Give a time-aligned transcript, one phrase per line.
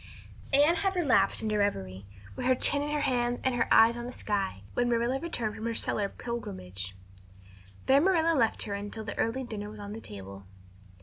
[0.59, 4.07] _"Anne had relapsed into reverie, with her chin in her hands and her eyes on
[4.07, 6.95] the sky, when Marilla returned from her cellar pilgrimage.
[7.85, 10.47] There Marilla left her until the early dinner was on the table.